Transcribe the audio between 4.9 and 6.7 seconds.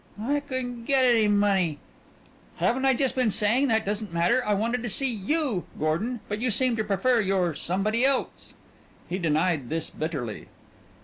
you, Gordon, but you